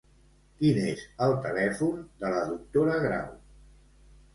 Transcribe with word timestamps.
Quin 0.61 0.79
és 0.93 1.03
el 1.27 1.35
telèfon 1.45 2.03
de 2.25 2.35
la 2.39 2.43
doctora 2.51 3.01
Grau? 3.09 3.33